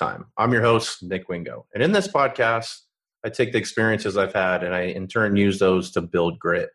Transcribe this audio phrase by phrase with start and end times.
[0.00, 0.24] time.
[0.38, 1.66] I'm your host, Nick Wingo.
[1.74, 2.74] And in this podcast,
[3.22, 6.70] I take the experiences I've had and I in turn use those to build grit.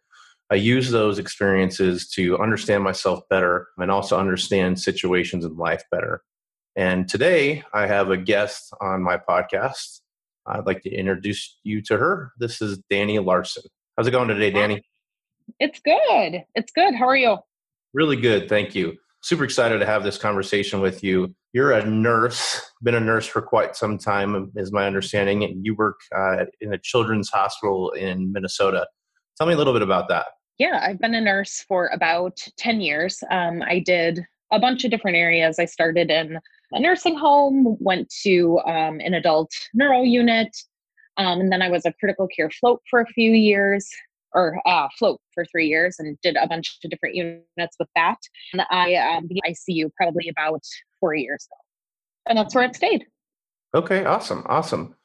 [0.52, 6.21] I use those experiences to understand myself better and also understand situations in life better.
[6.75, 10.02] And today I have a guest on my podcast.
[10.46, 12.32] I'd like to introduce you to her.
[12.38, 13.64] This is Danny Larson.
[13.97, 14.83] How's it going today, Danny?
[15.60, 16.44] It's good.
[16.54, 16.94] It's good.
[16.94, 17.38] How are you?
[17.96, 18.47] Really good.
[18.47, 18.97] Thank you.
[19.21, 21.33] Super excited to have this conversation with you.
[21.55, 25.73] You're a nurse, been a nurse for quite some time, is my understanding, and you
[25.73, 28.86] work uh, in a children's hospital in Minnesota.
[29.37, 30.25] Tell me a little bit about that.
[30.57, 33.23] Yeah, I've been a nurse for about 10 years.
[33.31, 35.58] Um, I did a bunch of different areas.
[35.58, 36.39] I started in
[36.73, 40.53] a nursing home, went to um, an adult neuro unit,
[41.15, 43.89] um, and then I was a critical care float for a few years,
[44.36, 48.17] or uh, float for three years, and did a bunch of different units with that.
[48.53, 50.61] And I um, the ICU probably about
[51.00, 53.05] four years ago, and that's where it stayed.
[53.73, 54.95] Okay, awesome, awesome.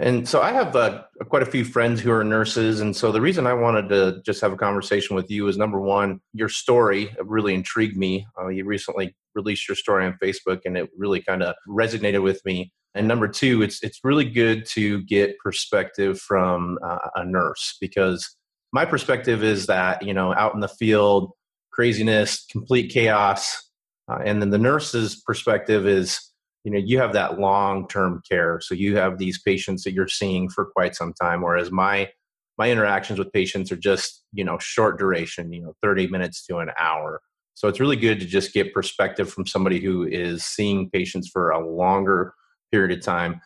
[0.00, 2.80] And so I have uh, quite a few friends who are nurses.
[2.80, 5.80] And so the reason I wanted to just have a conversation with you is number
[5.80, 8.24] one, your story really intrigued me.
[8.40, 12.44] Uh, you recently released your story on Facebook and it really kind of resonated with
[12.44, 12.70] me.
[12.94, 18.36] And number two, it's, it's really good to get perspective from uh, a nurse because
[18.72, 21.32] my perspective is that, you know, out in the field,
[21.72, 23.70] craziness, complete chaos.
[24.10, 26.28] Uh, and then the nurse's perspective is,
[26.64, 30.08] you know you have that long term care so you have these patients that you're
[30.08, 32.10] seeing for quite some time whereas my
[32.58, 36.58] my interactions with patients are just you know short duration you know 30 minutes to
[36.58, 37.20] an hour
[37.54, 41.50] so it's really good to just get perspective from somebody who is seeing patients for
[41.50, 42.34] a longer
[42.70, 43.40] period of time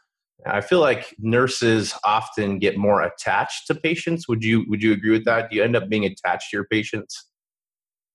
[0.47, 5.11] i feel like nurses often get more attached to patients would you would you agree
[5.11, 7.29] with that do you end up being attached to your patients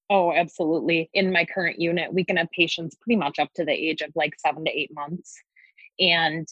[0.09, 1.09] Oh, absolutely.
[1.13, 4.11] In my current unit, we can have patients pretty much up to the age of
[4.15, 5.35] like seven to eight months.
[5.99, 6.47] And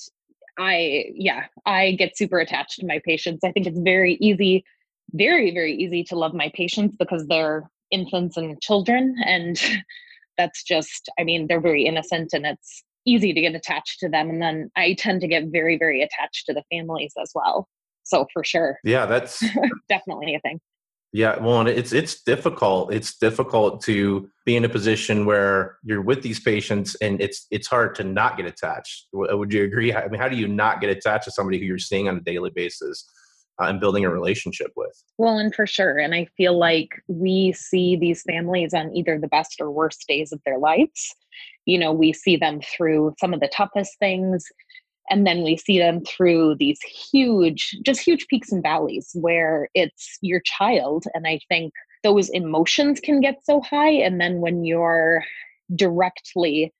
[0.57, 3.43] I, yeah, I get super attached to my patients.
[3.43, 4.65] I think it's very easy,
[5.13, 9.15] very, very easy to love my patients because they're infants and children.
[9.25, 9.61] And
[10.37, 14.29] that's just, I mean, they're very innocent and it's easy to get attached to them.
[14.29, 17.67] And then I tend to get very, very attached to the families as well.
[18.03, 18.79] So for sure.
[18.83, 19.43] Yeah, that's
[19.89, 20.59] definitely a thing.
[21.15, 22.93] Yeah, well, it's it's difficult.
[22.93, 27.67] It's difficult to be in a position where you're with these patients, and it's it's
[27.67, 29.07] hard to not get attached.
[29.13, 29.93] Would you agree?
[29.93, 32.19] I mean, how do you not get attached to somebody who you're seeing on a
[32.19, 33.09] daily basis
[33.61, 34.91] uh, and building a relationship with?
[35.17, 39.29] Well, and for sure, and I feel like we see these families on either the
[39.29, 41.15] best or worst days of their lives.
[41.65, 44.45] You know, we see them through some of the toughest things.
[45.09, 50.17] And then we see them through these huge just huge peaks and valleys where it's
[50.21, 51.05] your child.
[51.13, 51.73] And i think
[52.03, 53.91] those emotions can get so high.
[53.91, 55.23] And then when you're
[55.75, 56.73] directly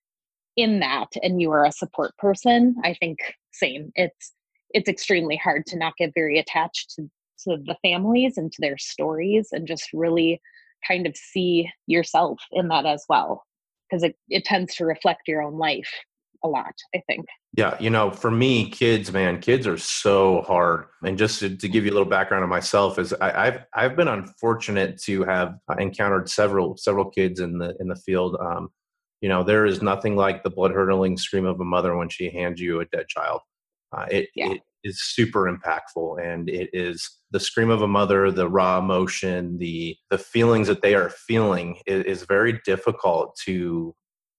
[0.56, 3.18] in that and you are a support person i think
[3.56, 3.92] same.
[3.96, 4.34] It's
[4.72, 7.04] it's extremely hard to not get very attached to,
[7.44, 10.42] to the families and to their stories and just really
[10.86, 13.44] kind of see yourself in that as well
[13.90, 15.90] because it, it tends to reflect your own life
[16.44, 17.26] a lot i think
[17.58, 20.88] yeah, you know, for me, kids, man, kids are so hard.
[21.06, 23.96] And just to, to give you a little background on myself, is I, have I've
[23.96, 28.36] been unfortunate to have encountered several several kids in the in the field.
[28.42, 28.70] Um,
[29.22, 32.30] you know, there is nothing like the blood hurdling scream of a mother when she
[32.30, 33.40] hands you a dead child.
[33.96, 34.52] Uh, it, yeah.
[34.52, 39.58] it is super impactful, and it is the scream of a mother, the raw emotion,
[39.58, 43.94] the the feelings that they are feeling is, is very difficult to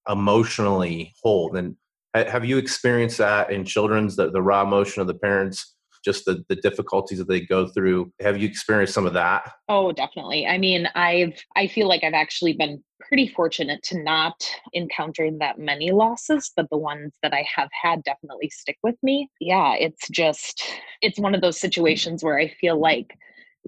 [0.09, 1.77] emotionally hold and
[2.15, 5.76] have you experienced that in children's the, the raw emotion of the parents
[6.07, 8.13] just the, the difficulties that they go through.
[8.21, 9.53] Have you experienced some of that?
[9.69, 10.47] Oh definitely.
[10.47, 14.35] I mean i've i feel like i've actually been pretty fortunate to not
[14.73, 19.29] encounter that many losses but the ones that i have had definitely stick with me.
[19.41, 20.63] Yeah it's just
[21.03, 23.13] it's one of those situations where i feel like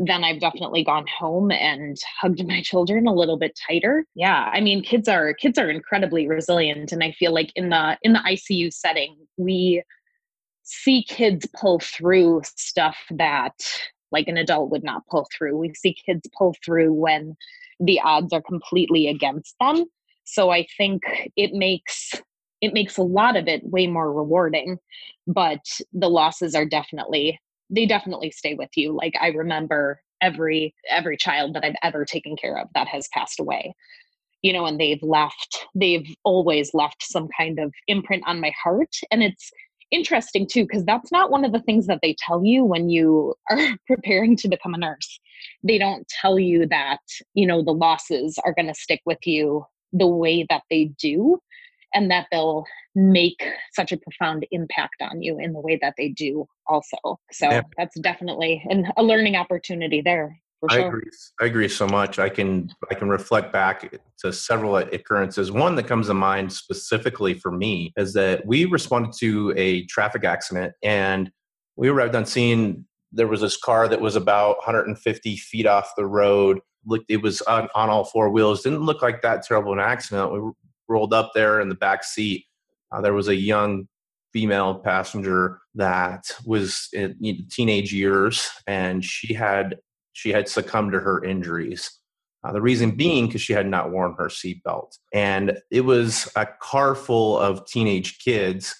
[0.00, 4.04] then I've definitely gone home and hugged my children a little bit tighter.
[4.14, 7.98] Yeah, I mean kids are kids are incredibly resilient and I feel like in the
[8.02, 9.82] in the ICU setting we
[10.68, 13.54] see kids pull through stuff that
[14.12, 15.56] like an adult would not pull through.
[15.56, 17.36] We see kids pull through when
[17.80, 19.84] the odds are completely against them.
[20.24, 21.02] So I think
[21.36, 22.14] it makes
[22.60, 24.78] it makes a lot of it way more rewarding,
[25.26, 27.38] but the losses are definitely
[27.70, 32.36] they definitely stay with you like i remember every every child that i've ever taken
[32.36, 33.74] care of that has passed away
[34.42, 38.94] you know and they've left they've always left some kind of imprint on my heart
[39.10, 39.50] and it's
[39.90, 43.34] interesting too because that's not one of the things that they tell you when you
[43.50, 45.20] are preparing to become a nurse.
[45.62, 47.00] They don't tell you that
[47.34, 51.38] you know the losses are going to stick with you the way that they do
[51.94, 52.64] and that they'll
[52.94, 53.42] make
[53.72, 56.96] such a profound impact on you in the way that they do also.
[57.32, 57.62] So Yeah.
[57.78, 61.10] that's definitely an, a learning opportunity there for I agree.
[61.40, 62.18] I agree so much.
[62.18, 65.52] I can I can reflect back to several occurrences.
[65.52, 70.24] One that comes to mind specifically for me is that we responded to a traffic
[70.24, 71.30] accident, and
[71.76, 72.84] we arrived on scene.
[73.12, 76.58] There was this car that was about 150 feet off the road.
[76.84, 78.62] Looked, it was on, on all four wheels.
[78.62, 80.32] Didn't look like that terrible an accident.
[80.32, 80.40] We
[80.88, 82.44] rolled up there in the back seat.
[82.92, 83.88] Uh, there was a young
[84.32, 89.76] female passenger that was in teenage years, and she had
[90.18, 91.92] she had succumbed to her injuries.
[92.42, 94.98] Uh, the reason being because she had not worn her seatbelt.
[95.14, 98.74] And it was a car full of teenage kids,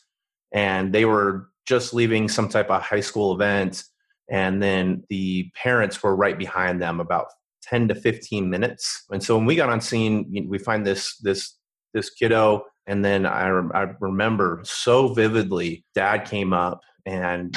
[0.53, 3.85] and they were just leaving some type of high school event.
[4.29, 7.27] And then the parents were right behind them about
[7.63, 9.05] 10 to 15 minutes.
[9.11, 11.57] And so when we got on scene, we find this, this,
[11.95, 12.65] this kiddo.
[12.89, 17.57] And then I, rem- I remember so vividly, dad came up and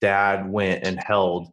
[0.00, 1.48] dad went and held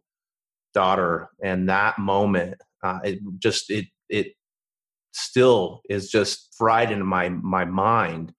[0.78, 2.54] daughter and that moment
[2.84, 4.28] uh, it just it it
[5.12, 8.32] still is just fried into my my mind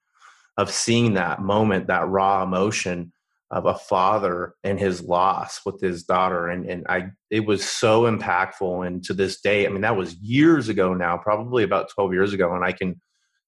[0.56, 3.12] of seeing that moment that raw emotion
[3.52, 8.04] of a father and his loss with his daughter and and I it was so
[8.04, 12.14] impactful and to this day I mean that was years ago now probably about 12
[12.14, 13.02] years ago and I can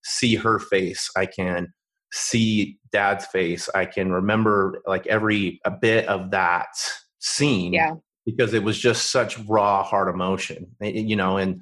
[0.04, 1.72] see her face I can
[2.12, 6.68] see dad's face I can remember like every a bit of that
[7.20, 7.72] scene.
[7.72, 7.94] Yeah
[8.26, 10.68] because it was just such raw hard emotion.
[10.82, 11.62] You know and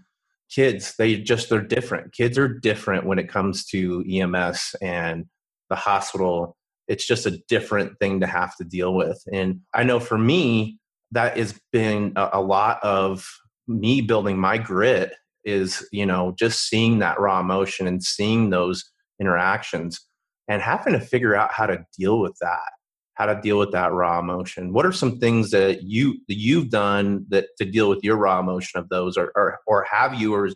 [0.50, 2.14] kids they just they're different.
[2.14, 5.26] Kids are different when it comes to ems and
[5.70, 6.56] the hospital.
[6.88, 9.22] It's just a different thing to have to deal with.
[9.32, 10.80] And i know for me
[11.12, 13.26] that has been a, a lot of
[13.68, 15.14] me building my grit
[15.46, 18.84] is you know just seeing that raw emotion and seeing those
[19.20, 20.00] interactions
[20.48, 22.72] and having to figure out how to deal with that
[23.20, 24.72] how to deal with that raw emotion.
[24.72, 28.40] What are some things that you that you've done that to deal with your raw
[28.40, 30.50] emotion of those, or or, or have you, or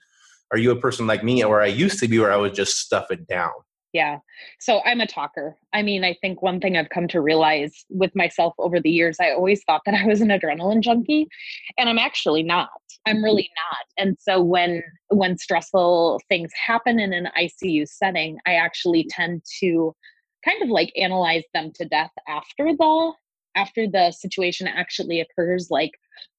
[0.51, 2.77] are you a person like me, where I used to be, where I would just
[2.77, 3.51] stuff it down?
[3.91, 4.19] Yeah.
[4.59, 5.55] So I'm a talker.
[5.71, 9.17] I mean, I think one thing I've come to realize with myself over the years,
[9.21, 11.27] I always thought that I was an adrenaline junkie,
[11.77, 12.69] and I'm actually not.
[13.05, 13.25] I'm mm-hmm.
[13.25, 14.03] really not.
[14.05, 19.93] And so when when stressful things happen in an ICU setting, I actually tend to
[20.45, 23.13] kind of like analyze them to death after the
[23.55, 25.91] after the situation actually occurs like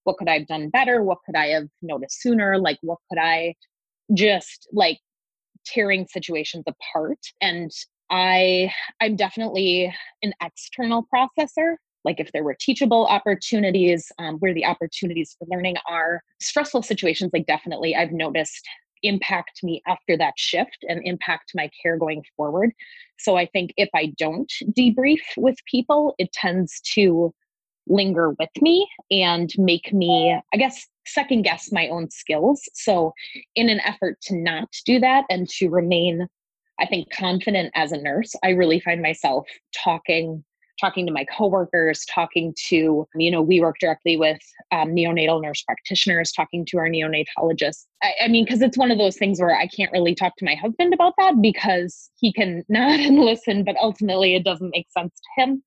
[0.04, 1.02] what could i have done better?
[1.02, 2.58] What could i have noticed sooner?
[2.58, 3.54] Like what could i
[4.12, 4.98] just like
[5.66, 7.18] tearing situations apart?
[7.40, 7.70] And
[8.10, 8.70] i
[9.00, 9.92] i'm definitely
[10.22, 11.76] an external processor.
[12.04, 17.30] Like if there were teachable opportunities um, where the opportunities for learning are stressful situations
[17.32, 18.68] like definitely i've noticed
[19.04, 22.72] impact me after that shift and impact my care going forward.
[23.18, 27.32] So I think if I don't debrief with people, it tends to
[27.86, 32.62] linger with me and make me, I guess, second guess my own skills.
[32.72, 33.12] So,
[33.54, 36.26] in an effort to not do that and to remain,
[36.80, 39.46] I think, confident as a nurse, I really find myself
[39.84, 40.44] talking
[40.80, 44.40] talking to my coworkers, talking to, you know, we work directly with
[44.72, 47.84] um, neonatal nurse practitioners, talking to our neonatologists.
[48.02, 50.44] I, I mean, because it's one of those things where I can't really talk to
[50.44, 54.86] my husband about that because he can nod and listen, but ultimately it doesn't make
[54.90, 55.62] sense to him.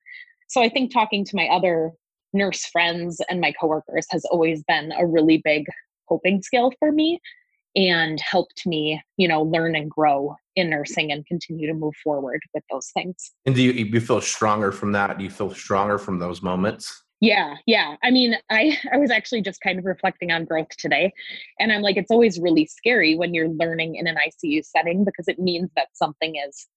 [0.50, 1.92] So I think talking to my other
[2.34, 5.66] nurse friends and my coworkers has always been a really big
[6.08, 7.20] coping skill for me
[7.76, 12.42] and helped me, you know, learn and grow in nursing and continue to move forward
[12.54, 13.32] with those things.
[13.46, 15.18] And do you, you feel stronger from that?
[15.18, 17.04] Do you feel stronger from those moments?
[17.20, 17.96] Yeah, yeah.
[18.04, 21.14] I mean, I I was actually just kind of reflecting on growth today,
[21.60, 25.28] and I'm like, it's always really scary when you're learning in an ICU setting because
[25.28, 26.68] it means that something is.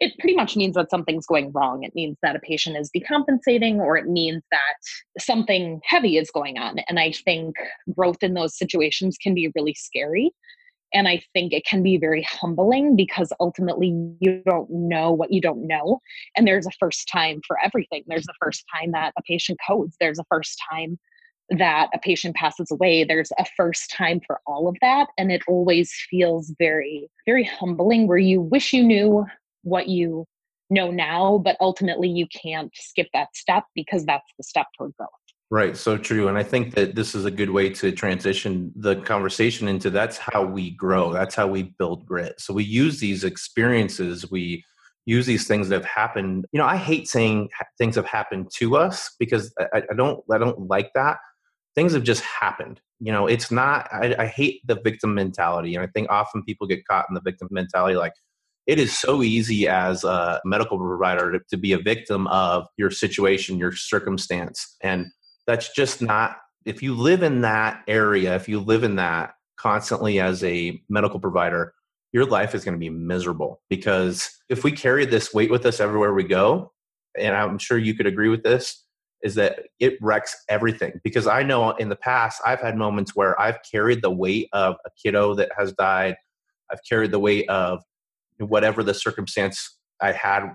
[0.00, 1.82] It pretty much means that something's going wrong.
[1.82, 6.56] It means that a patient is decompensating, or it means that something heavy is going
[6.58, 6.78] on.
[6.88, 7.56] And I think
[7.94, 10.30] growth in those situations can be really scary.
[10.94, 13.88] And I think it can be very humbling because ultimately
[14.20, 16.00] you don't know what you don't know.
[16.36, 18.04] And there's a first time for everything.
[18.06, 20.98] There's a first time that a patient codes, there's a first time
[21.50, 23.04] that a patient passes away.
[23.04, 25.08] There's a first time for all of that.
[25.16, 29.26] And it always feels very, very humbling where you wish you knew
[29.68, 30.24] what you
[30.70, 35.08] know now, but ultimately you can't skip that step because that's the step toward growth.
[35.50, 36.28] Right, so true.
[36.28, 40.18] And I think that this is a good way to transition the conversation into that's
[40.18, 42.38] how we grow, that's how we build grit.
[42.38, 44.62] So we use these experiences, we
[45.06, 46.44] use these things that have happened.
[46.52, 47.48] You know, I hate saying
[47.78, 51.16] things have happened to us because I, I don't I don't like that.
[51.74, 52.82] Things have just happened.
[53.00, 55.74] You know, it's not I, I hate the victim mentality.
[55.74, 58.12] And I think often people get caught in the victim mentality like
[58.68, 62.90] it is so easy as a medical provider to, to be a victim of your
[62.90, 64.76] situation, your circumstance.
[64.82, 65.06] And
[65.46, 70.20] that's just not, if you live in that area, if you live in that constantly
[70.20, 71.72] as a medical provider,
[72.12, 75.80] your life is going to be miserable because if we carry this weight with us
[75.80, 76.70] everywhere we go,
[77.18, 78.84] and I'm sure you could agree with this,
[79.22, 81.00] is that it wrecks everything.
[81.02, 84.76] Because I know in the past, I've had moments where I've carried the weight of
[84.84, 86.16] a kiddo that has died,
[86.70, 87.82] I've carried the weight of
[88.38, 90.50] whatever the circumstance I had,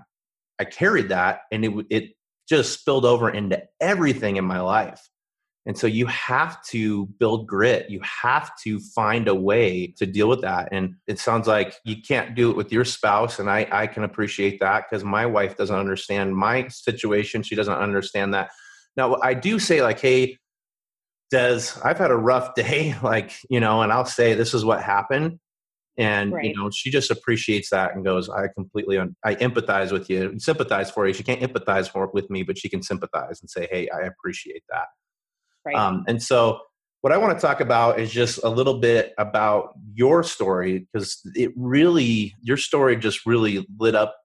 [0.58, 2.04] I carried that and it, it
[2.48, 5.08] just spilled over into everything in my life.
[5.66, 7.88] And so you have to build grit.
[7.88, 10.68] You have to find a way to deal with that.
[10.72, 13.38] And it sounds like you can't do it with your spouse.
[13.38, 17.42] And I, I can appreciate that because my wife doesn't understand my situation.
[17.42, 18.50] She doesn't understand that.
[18.96, 20.36] Now, I do say, like, hey,
[21.30, 24.82] Des, I've had a rough day, like, you know, and I'll say, this is what
[24.82, 25.38] happened
[25.96, 26.44] and right.
[26.44, 30.34] you know she just appreciates that and goes i completely un- i empathize with you
[30.38, 33.68] sympathize for you she can't empathize for, with me but she can sympathize and say
[33.70, 34.86] hey i appreciate that
[35.64, 35.76] right.
[35.76, 36.60] um, and so
[37.02, 41.20] what i want to talk about is just a little bit about your story because
[41.34, 44.16] it really your story just really lit up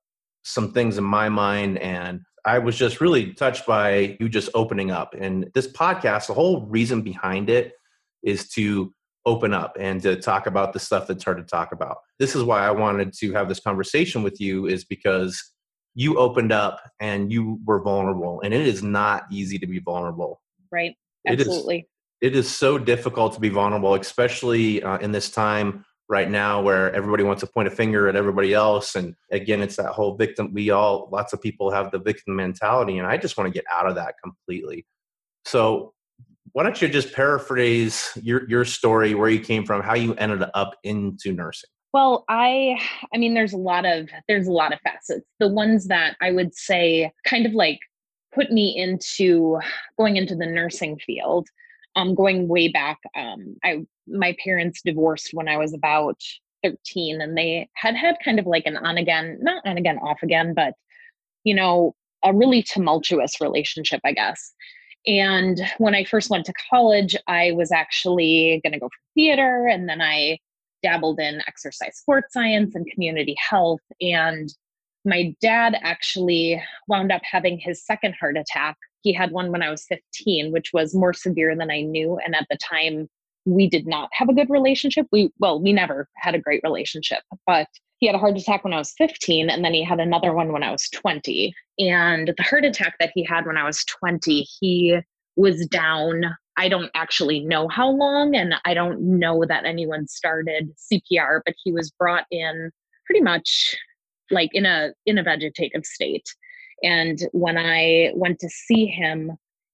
[0.43, 4.89] some things in my mind and i was just really touched by you just opening
[4.89, 7.73] up and this podcast the whole reason behind it
[8.23, 8.93] is to
[9.25, 11.97] open up and to talk about the stuff that's hard to talk about.
[12.19, 15.51] This is why I wanted to have this conversation with you is because
[15.95, 20.41] you opened up and you were vulnerable and it is not easy to be vulnerable.
[20.71, 20.95] Right.
[21.27, 21.87] Absolutely.
[22.21, 26.29] It is, it is so difficult to be vulnerable, especially uh, in this time right
[26.29, 29.91] now where everybody wants to point a finger at everybody else and again it's that
[29.91, 33.47] whole victim we all lots of people have the victim mentality and i just want
[33.47, 34.85] to get out of that completely
[35.45, 35.93] so
[36.53, 40.43] why don't you just paraphrase your your story, where you came from, how you ended
[40.53, 41.69] up into nursing?
[41.93, 42.79] Well, I
[43.13, 45.25] I mean there's a lot of there's a lot of facets.
[45.39, 47.79] The ones that I would say kind of like
[48.33, 49.59] put me into
[49.97, 51.47] going into the nursing field.
[51.95, 56.17] Um going way back um I my parents divorced when I was about
[56.63, 60.21] 13 and they had had kind of like an on again, not on again off
[60.23, 60.73] again, but
[61.43, 64.53] you know, a really tumultuous relationship, I guess.
[65.07, 69.67] And when I first went to college, I was actually going to go for theater,
[69.67, 70.39] and then I
[70.83, 73.81] dabbled in exercise sports science and community health.
[74.01, 74.49] And
[75.05, 78.77] my dad actually wound up having his second heart attack.
[79.01, 82.17] He had one when I was 15, which was more severe than I knew.
[82.23, 83.07] And at the time,
[83.45, 85.07] we did not have a good relationship.
[85.11, 87.67] We, well, we never had a great relationship, but
[87.99, 90.51] he had a heart attack when I was 15, and then he had another one
[90.51, 91.53] when I was 20.
[91.79, 94.99] And the heart attack that he had when I was 20, he
[95.35, 96.23] was down.
[96.57, 101.55] I don't actually know how long, and I don't know that anyone started CPR, but
[101.63, 102.71] he was brought in
[103.05, 103.75] pretty much
[104.31, 106.33] like in a in a vegetative state.
[106.83, 109.31] And when I went to see him,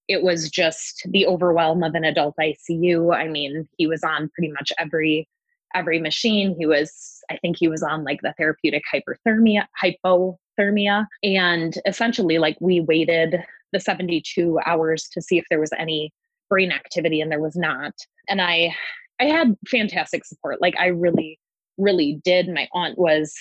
[0.08, 3.15] it was just the overwhelm of an adult ICU.
[3.15, 5.27] I mean, he was on pretty much every
[5.74, 6.55] every machine.
[6.57, 11.05] He was, I think he was on like the therapeutic hyperthermia, hypothermia.
[11.24, 13.43] And essentially, like we waited
[13.74, 16.13] the 72 hours to see if there was any
[16.50, 17.93] brain activity and there was not.
[18.29, 18.75] And I
[19.19, 20.62] I had fantastic support.
[20.62, 21.39] Like I really,
[21.77, 22.50] really did.
[22.50, 23.34] My aunt was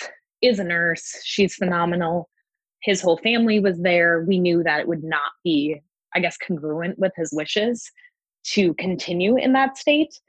[0.42, 1.20] is a nurse.
[1.24, 2.28] She's phenomenal.
[2.82, 4.24] His whole family was there.
[4.26, 5.80] We knew that it would not be,
[6.14, 7.90] I guess, congruent with his wishes
[8.48, 10.20] to continue in that state.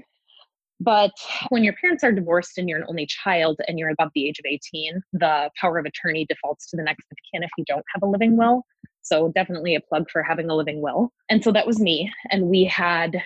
[0.79, 1.13] But
[1.50, 4.39] when your parents are divorced and you're an only child and you're above the age
[4.39, 7.86] of 18, the power of attorney defaults to the next of kin if you don't
[7.94, 8.63] have a living will.
[9.01, 11.12] So definitely a plug for having a living will.
[11.29, 12.12] And so that was me.
[12.32, 13.22] And we had,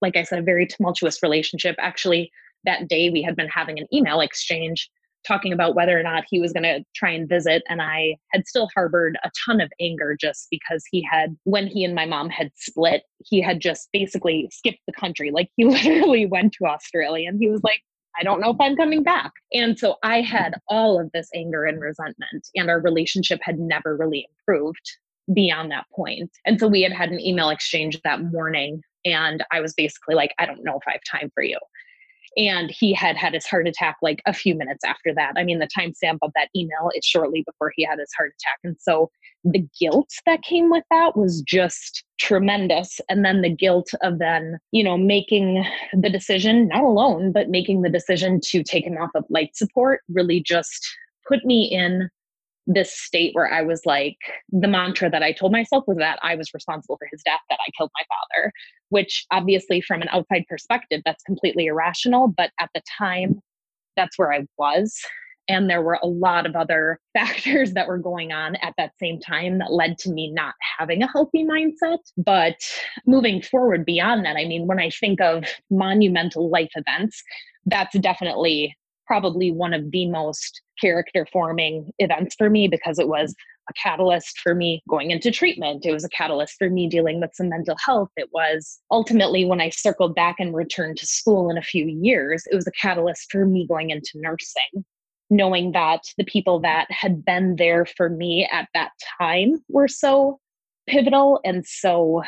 [0.00, 1.76] like I said, a very tumultuous relationship.
[1.78, 2.30] Actually,
[2.64, 4.88] that day we had been having an email exchange
[5.26, 7.62] talking about whether or not he was going to try and visit.
[7.68, 11.84] And I had still harbored a ton of anger just because he had, when he
[11.84, 15.30] and my mom had split, he had just basically skipped the country.
[15.30, 17.80] Like he literally went to Australia and he was like,
[18.18, 19.32] I don't know if I'm coming back.
[19.52, 23.94] And so I had all of this anger and resentment, and our relationship had never
[23.94, 24.90] really improved
[25.34, 26.30] beyond that point.
[26.46, 30.32] And so we had had an email exchange that morning, and I was basically like,
[30.38, 31.58] I don't know if I have time for you
[32.36, 35.32] and he had had his heart attack like a few minutes after that.
[35.36, 38.58] I mean, the timestamp of that email is shortly before he had his heart attack.
[38.64, 39.10] And so
[39.44, 43.00] the guilt that came with that was just tremendous.
[43.08, 45.64] And then the guilt of then, you know, making
[45.94, 50.00] the decision, not alone, but making the decision to take him off of life support
[50.08, 50.86] really just
[51.28, 52.08] put me in
[52.66, 54.16] this state where I was like,
[54.50, 57.58] the mantra that I told myself was that I was responsible for his death, that
[57.66, 58.52] I killed my father,
[58.88, 62.28] which obviously, from an outside perspective, that's completely irrational.
[62.28, 63.40] But at the time,
[63.96, 64.98] that's where I was.
[65.48, 69.20] And there were a lot of other factors that were going on at that same
[69.20, 71.98] time that led to me not having a healthy mindset.
[72.16, 72.56] But
[73.06, 77.22] moving forward beyond that, I mean, when I think of monumental life events,
[77.64, 83.34] that's definitely probably one of the most character forming events for me because it was
[83.68, 85.84] a catalyst for me going into treatment.
[85.84, 88.10] It was a catalyst for me dealing with some mental health.
[88.16, 92.44] It was ultimately when I circled back and returned to school in a few years,
[92.50, 94.84] it was a catalyst for me going into nursing.
[95.28, 100.38] Knowing that the people that had been there for me at that time were so
[100.86, 102.22] pivotal and so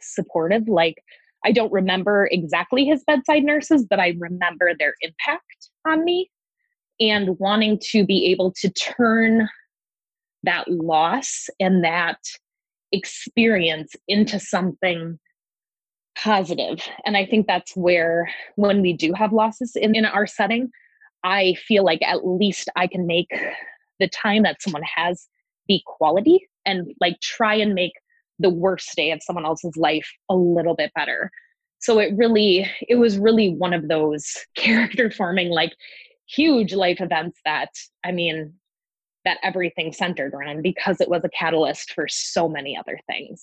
[0.00, 0.68] supportive.
[0.68, 1.02] Like,
[1.44, 6.30] I don't remember exactly his bedside nurses, but I remember their impact on me
[7.00, 9.48] and wanting to be able to turn
[10.44, 12.18] that loss and that
[12.92, 15.18] experience into something
[16.16, 16.80] positive.
[17.04, 20.70] And I think that's where, when we do have losses in, in our setting,
[21.24, 23.30] I feel like at least I can make
[23.98, 25.26] the time that someone has
[25.66, 27.92] be quality and like try and make
[28.38, 31.30] the worst day of someone else's life a little bit better.
[31.78, 35.72] So it really, it was really one of those character forming, like
[36.26, 37.70] huge life events that,
[38.04, 38.54] I mean,
[39.24, 43.42] that everything centered around because it was a catalyst for so many other things.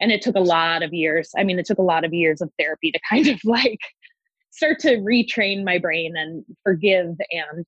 [0.00, 1.30] And it took a lot of years.
[1.36, 3.80] I mean, it took a lot of years of therapy to kind of like
[4.50, 7.64] start to retrain my brain and forgive and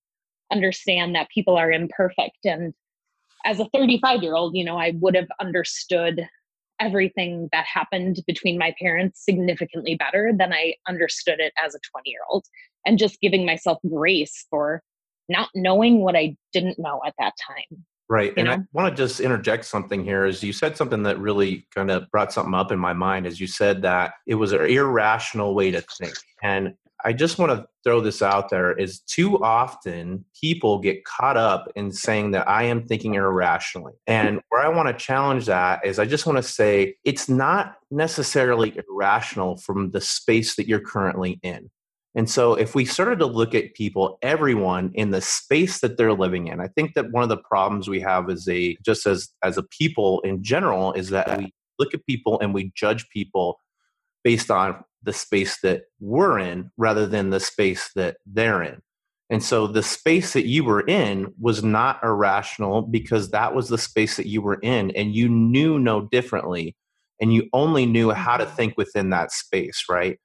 [0.52, 2.44] understand that people are imperfect.
[2.44, 2.74] And
[3.44, 6.26] as a 35 year old, you know, I would have understood
[6.84, 12.10] everything that happened between my parents significantly better than I understood it as a 20
[12.10, 12.44] year old.
[12.86, 14.82] And just giving myself grace for
[15.28, 17.84] not knowing what I didn't know at that time.
[18.10, 18.34] Right.
[18.36, 18.52] And know?
[18.52, 22.10] I want to just interject something here as you said something that really kind of
[22.10, 25.70] brought something up in my mind as you said that it was an irrational way
[25.70, 26.14] to think.
[26.42, 26.74] And
[27.06, 31.70] I just want to throw this out there is too often people get caught up
[31.76, 33.92] in saying that I am thinking irrationally.
[34.06, 37.76] And where I want to challenge that is I just want to say it's not
[37.90, 41.70] necessarily irrational from the space that you're currently in.
[42.16, 46.12] And so, if we started to look at people, everyone in the space that they're
[46.12, 49.30] living in, I think that one of the problems we have as a just as
[49.42, 53.58] as a people in general is that we look at people and we judge people
[54.22, 58.80] based on the space that we're in rather than the space that they're in.
[59.30, 63.78] And so the space that you were in was not irrational because that was the
[63.78, 66.76] space that you were in and you knew no differently
[67.20, 68.54] and you only knew how to mm-hmm.
[68.54, 70.18] think within that space, right?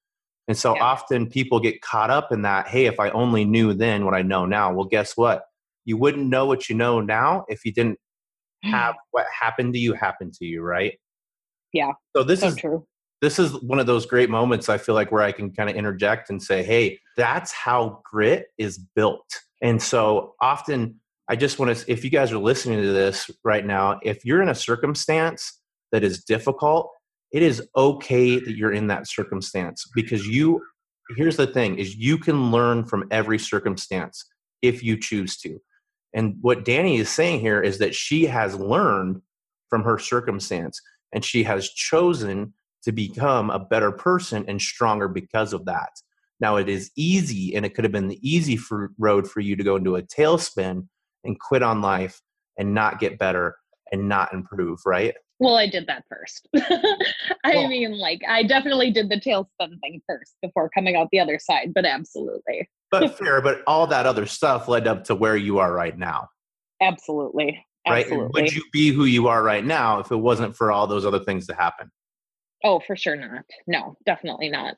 [0.48, 0.84] And so yeah.
[0.84, 4.22] often people get caught up in that, hey, if I only knew then what I
[4.22, 4.74] know now.
[4.74, 5.44] Well, guess what?
[5.86, 8.00] You wouldn't know what you know now if you didn't
[8.63, 11.00] have what happened to you happen to you, right?
[11.72, 11.92] Yeah.
[12.15, 12.86] So this so is true.
[13.21, 15.75] This is one of those great moments I feel like where I can kind of
[15.75, 19.27] interject and say, "Hey, that's how grit is built."
[19.62, 23.65] And so often I just want to if you guys are listening to this right
[23.65, 25.60] now, if you're in a circumstance
[25.91, 26.91] that is difficult,
[27.32, 30.62] it is okay that you're in that circumstance because you
[31.15, 34.25] here's the thing is you can learn from every circumstance
[34.62, 35.60] if you choose to
[36.13, 39.21] and what danny is saying here is that she has learned
[39.69, 40.79] from her circumstance
[41.13, 42.53] and she has chosen
[42.84, 45.89] to become a better person and stronger because of that
[46.39, 49.56] now it is easy and it could have been the easy for, road for you
[49.56, 50.88] to go into a tailspin
[51.24, 52.22] and quit on life
[52.58, 53.56] and not get better
[53.92, 56.50] and not improve right well, I did that first.
[57.46, 61.20] I well, mean, like, I definitely did the tailspin thing first before coming out the
[61.22, 62.70] other side, but absolutely.
[62.92, 66.28] but fair, but all that other stuff led up to where you are right now.
[66.82, 67.65] Absolutely.
[67.88, 68.04] Right?
[68.04, 68.42] Absolutely.
[68.42, 71.20] Would you be who you are right now if it wasn't for all those other
[71.20, 71.89] things to happen?
[72.63, 73.45] Oh, for sure not.
[73.67, 74.76] No, definitely not.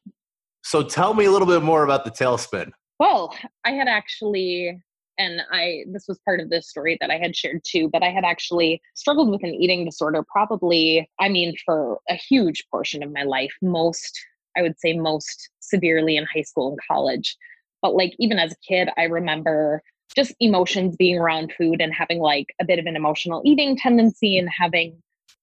[0.63, 2.72] So tell me a little bit more about the tailspin.
[3.00, 4.80] Well, I had actually
[5.17, 8.10] and I this was part of this story that I had shared too, but I
[8.10, 13.12] had actually struggled with an eating disorder probably, I mean, for a huge portion of
[13.12, 14.20] my life, most
[14.58, 17.38] I would say most severely in high school and college.
[17.82, 19.82] But like even as a kid, I remember
[20.15, 24.38] just emotions being around food and having like a bit of an emotional eating tendency
[24.38, 25.02] and having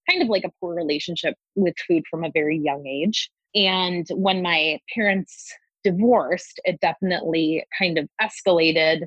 [0.09, 3.29] kind of like a poor relationship with food from a very young age.
[3.55, 9.05] And when my parents divorced, it definitely kind of escalated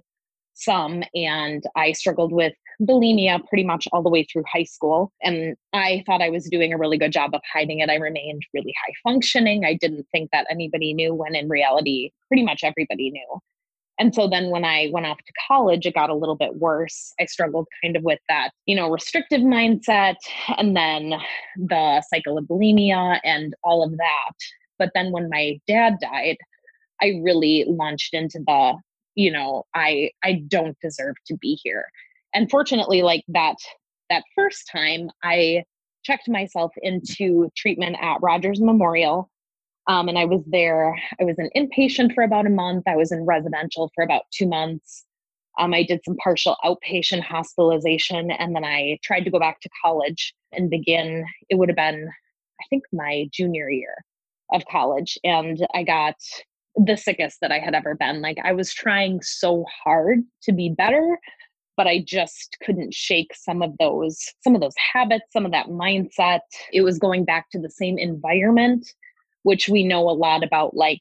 [0.54, 5.12] some and I struggled with bulimia pretty much all the way through high school.
[5.22, 7.90] And I thought I was doing a really good job of hiding it.
[7.90, 9.64] I remained really high functioning.
[9.64, 13.38] I didn't think that anybody knew when in reality, pretty much everybody knew.
[13.98, 17.12] And so then when I went off to college, it got a little bit worse.
[17.20, 20.16] I struggled kind of with that, you know, restrictive mindset
[20.56, 21.14] and then
[21.56, 24.32] the cycle of bulimia and all of that.
[24.78, 26.38] But then when my dad died,
[27.00, 28.74] I really launched into the
[29.14, 31.86] you know, I I don't deserve to be here.
[32.34, 33.56] And fortunately, like that
[34.10, 35.64] that first time, I
[36.02, 39.30] checked myself into treatment at Rogers Memorial.
[39.88, 42.84] Um, and I was there, I was an inpatient for about a month.
[42.86, 45.04] I was in residential for about two months.
[45.58, 49.68] Um, I did some partial outpatient hospitalization, and then I tried to go back to
[49.84, 51.24] college and begin.
[51.50, 52.08] It would have been,
[52.60, 53.94] I think, my junior year
[54.52, 55.18] of college.
[55.24, 56.14] And I got
[56.76, 58.22] the sickest that I had ever been.
[58.22, 61.18] Like, I was trying so hard to be better,
[61.76, 65.66] but I just couldn't shake some of those some of those habits, some of that
[65.66, 66.40] mindset.
[66.72, 68.90] It was going back to the same environment,
[69.42, 71.00] which we know a lot about like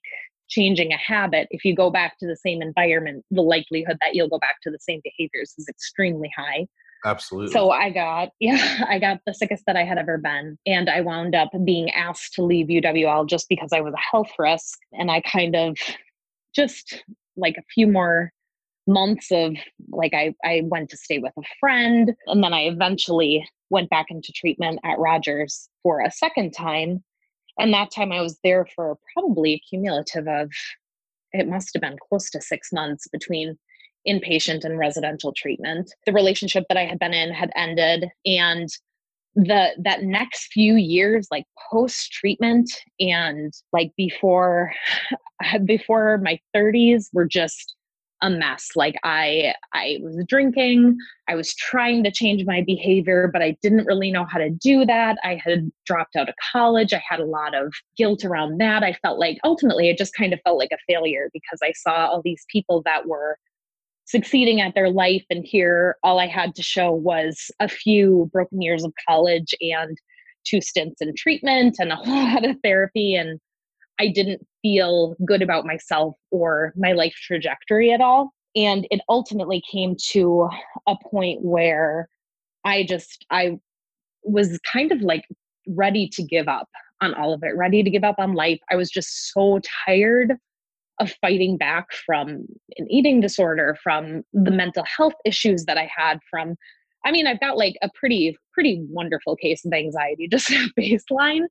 [0.50, 1.48] changing a habit.
[1.52, 4.72] If you go back to the same environment, the likelihood that you'll go back to
[4.72, 6.68] the same behaviors is extremely high.
[7.04, 7.52] Absolutely.
[7.52, 10.58] So I got, yeah, I got the sickest that I had ever been.
[10.66, 14.32] And I wound up being asked to leave UWL just because I was a health
[14.38, 14.78] risk.
[14.94, 15.78] And I kind of
[16.56, 17.04] just
[17.38, 18.32] like a few more
[18.88, 19.56] months of
[19.90, 24.08] like I, I went to stay with a friend and then I eventually went back
[24.10, 27.04] into treatment at Rogers for a second time.
[27.60, 30.52] And that time I was there for probably a cumulative of
[31.34, 33.58] it must have been close to six months between
[34.08, 35.94] inpatient and residential treatment.
[36.06, 38.70] The relationship that I had been in had ended and
[39.34, 44.74] the that next few years like post treatment and like before
[45.66, 47.76] before my 30s were just
[48.22, 48.70] a mess.
[48.76, 53.86] Like i i was drinking i was trying to change my behavior but i didn't
[53.86, 55.18] really know how to do that.
[55.24, 56.94] I had dropped out of college.
[56.94, 58.84] I had a lot of guilt around that.
[58.84, 62.08] I felt like ultimately it just kind of felt like a failure because i saw
[62.08, 63.38] all these people that were
[64.06, 68.62] succeeding at their life and here all i had to show was a few broken
[68.62, 69.98] years of college and
[70.44, 73.40] two stints in treatment and a lot of therapy and
[74.02, 78.34] I didn't feel good about myself or my life trajectory at all.
[78.56, 80.50] And it ultimately came to
[80.88, 82.10] a point where
[82.66, 83.60] I just, I
[84.24, 85.26] was kind of like
[85.68, 86.70] ready to give up
[87.02, 88.60] on all of it, ready to give up on life.
[88.70, 90.36] I was just so tired
[91.00, 92.46] of fighting back from
[92.78, 96.56] an eating disorder, from the mental health issues that I had, from
[97.06, 101.46] I mean, I've got like a pretty, pretty wonderful case of anxiety, just at baseline.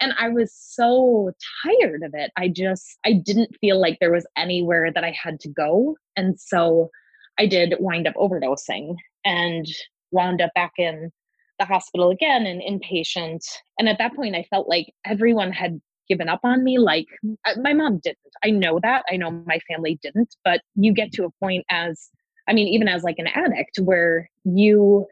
[0.00, 1.32] And I was so
[1.64, 2.30] tired of it.
[2.36, 5.96] I just, I didn't feel like there was anywhere that I had to go.
[6.16, 6.90] And so
[7.38, 9.66] I did wind up overdosing and
[10.10, 11.10] wound up back in
[11.58, 13.40] the hospital again and inpatient.
[13.78, 16.78] And at that point, I felt like everyone had given up on me.
[16.78, 17.06] Like
[17.44, 18.18] uh, my mom didn't.
[18.42, 19.04] I know that.
[19.10, 20.34] I know my family didn't.
[20.44, 22.08] But you get to a point as
[22.48, 25.06] I mean, even as like an addict, where you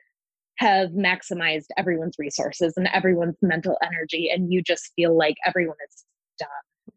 [0.57, 6.05] have maximized everyone's resources and everyone's mental energy, and you just feel like everyone is
[6.39, 6.49] done.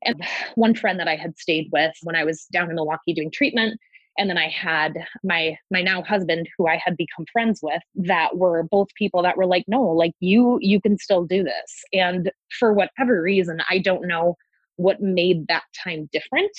[0.04, 0.24] And
[0.56, 3.80] one friend that I had stayed with when I was down in Milwaukee doing treatment,
[4.18, 4.94] and then I had
[5.24, 9.38] my my now husband who I had become friends with that were both people that
[9.38, 11.84] were like, no, like you you can still do this.
[11.94, 14.36] And for whatever reason, I don't know
[14.78, 16.52] what made that time different,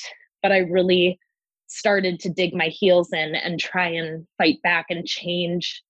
[0.42, 1.18] but I really
[1.66, 5.82] started to dig my heels in and try and fight back and change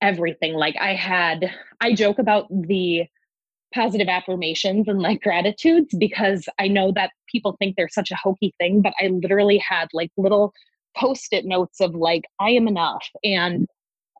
[0.00, 0.54] everything.
[0.54, 1.50] Like I had,
[1.80, 3.04] I joke about the
[3.74, 8.54] positive affirmations and like gratitudes because I know that people think they're such a hokey
[8.58, 10.52] thing, but I literally had like little
[10.96, 13.06] post it notes of like, I am enough.
[13.24, 13.66] And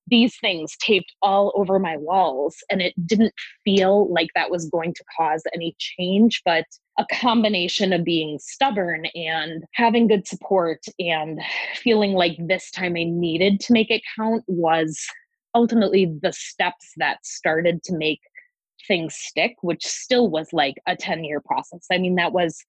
[0.08, 3.32] these things taped all over my walls and it didn't
[3.64, 6.66] feel like that was going to cause any change but
[6.98, 11.40] a combination of being stubborn and having good support and
[11.74, 15.04] feeling like this time I needed to make it count was
[15.54, 18.20] ultimately the steps that started to make
[18.86, 21.86] things stick, which still was like a 10 year process.
[21.90, 22.62] I mean, that was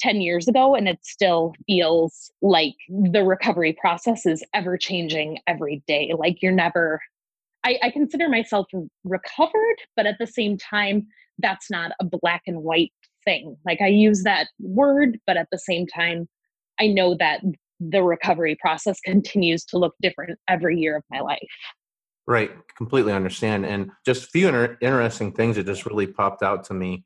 [0.00, 5.82] 10 years ago, and it still feels like the recovery process is ever changing every
[5.86, 6.12] day.
[6.16, 7.00] Like you're never,
[7.64, 8.66] I, I consider myself
[9.04, 11.06] recovered, but at the same time,
[11.38, 12.92] that's not a black and white
[13.24, 13.56] thing.
[13.64, 16.28] Like I use that word, but at the same time,
[16.78, 17.42] I know that
[17.80, 21.38] the recovery process continues to look different every year of my life.
[22.26, 23.66] Right, completely understand.
[23.66, 27.04] And just a few inter- interesting things that just really popped out to me.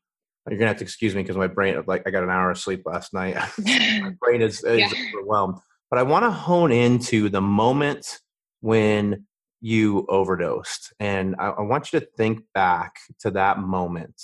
[0.48, 2.58] You're gonna have to excuse me because my brain, like, I got an hour of
[2.58, 3.36] sleep last night.
[3.58, 4.90] my brain is, is yeah.
[5.14, 5.58] overwhelmed.
[5.90, 8.20] But I want to hone into the moment
[8.60, 9.26] when
[9.60, 14.20] you overdosed, and I, I want you to think back to that moment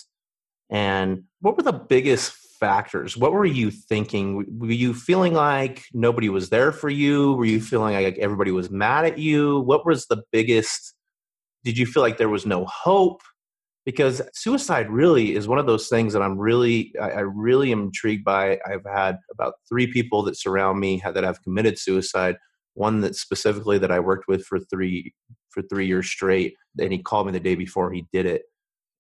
[0.70, 3.16] and what were the biggest factors?
[3.16, 4.59] What were you thinking?
[4.59, 7.35] Were you feeling like nobody was there for you?
[7.35, 9.61] Were you feeling like everybody was mad at you?
[9.61, 10.94] What was the biggest?
[11.64, 13.22] Did you feel like there was no hope?
[13.86, 17.84] Because suicide really is one of those things that I'm really, I, I really am
[17.84, 18.58] intrigued by.
[18.66, 22.36] I've had about three people that surround me that have committed suicide.
[22.74, 25.12] One that specifically that I worked with for three
[25.50, 28.42] for three years straight, and he called me the day before he did it.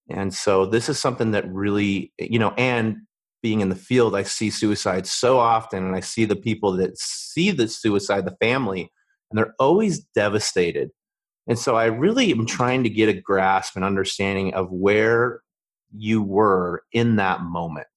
[0.08, 2.96] And so this is something that really, you know, and
[3.42, 6.98] being in the field, I see suicide so often, and I see the people that
[6.98, 8.90] see the suicide, the family,
[9.30, 10.90] and they're always devastated
[11.50, 15.42] and so I really am trying to get a grasp and understanding of where
[15.92, 17.88] you were in that moment.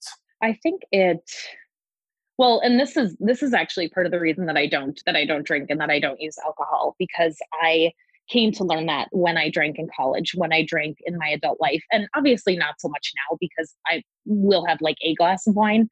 [0.42, 1.22] I think it
[2.40, 5.16] well, and this is this is actually part of the reason that I don't that
[5.16, 7.92] I don't drink and that I don't use alcohol because I
[8.28, 11.62] came to learn that when I drank in college, when I drank in my adult
[11.62, 15.56] life, and obviously not so much now because I will have like a glass of
[15.56, 15.90] wine.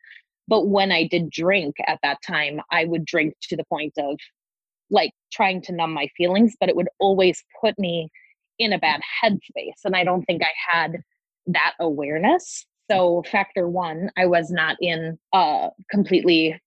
[0.48, 4.18] But when I did drink at that time, I would drink to the point of
[4.92, 8.10] like trying to numb my feelings, but it would always put me
[8.60, 9.80] in a bad headspace.
[9.84, 10.98] And I don't think I had
[11.48, 12.66] that awareness.
[12.90, 16.60] So, factor one, I was not in a completely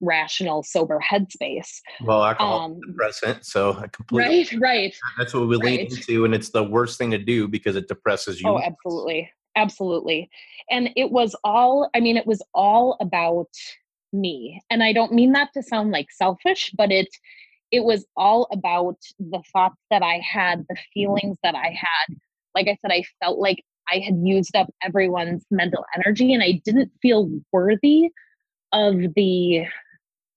[0.00, 1.80] rational, sober headspace.
[2.02, 4.96] Well, alcohol um, depressant, so I completely right, right.
[5.18, 5.90] That's what we lean right.
[5.90, 8.48] into, and it's the worst thing to do because it depresses you.
[8.48, 10.30] Oh, absolutely, absolutely.
[10.70, 11.90] And it was all.
[11.94, 13.48] I mean, it was all about
[14.12, 17.08] me, and I don't mean that to sound like selfish, but it
[17.70, 22.16] it was all about the thoughts that I had, the feelings that I had.
[22.54, 26.60] Like I said, I felt like I had used up everyone's mental energy and I
[26.64, 28.10] didn't feel worthy
[28.72, 29.64] of the